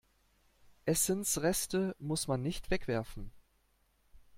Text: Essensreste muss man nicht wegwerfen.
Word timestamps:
Essensreste 0.87 1.95
muss 1.99 2.27
man 2.27 2.41
nicht 2.41 2.71
wegwerfen. 2.71 3.31